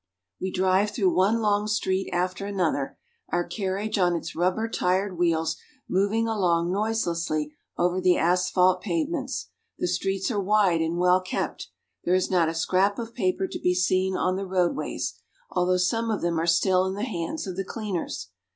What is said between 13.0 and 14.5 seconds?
paper to be seen on the